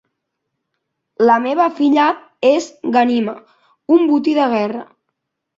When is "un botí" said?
3.99-4.35